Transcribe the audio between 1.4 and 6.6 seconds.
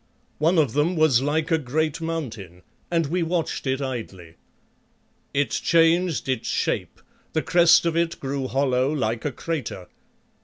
a great mountain, and we watched it idly. It changed its